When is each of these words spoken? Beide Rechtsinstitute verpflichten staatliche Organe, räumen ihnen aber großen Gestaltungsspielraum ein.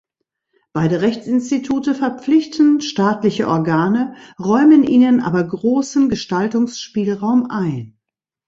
Beide 0.73 1.01
Rechtsinstitute 1.01 1.93
verpflichten 1.93 2.81
staatliche 2.81 3.47
Organe, 3.47 4.15
räumen 4.43 4.83
ihnen 4.83 5.21
aber 5.21 5.43
großen 5.43 6.09
Gestaltungsspielraum 6.09 7.45
ein. 7.51 7.99